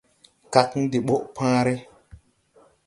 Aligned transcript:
Kagn 0.53 0.83
de 0.91 0.97
ɓɔʼ 1.07 1.21
pããre. 1.35 1.73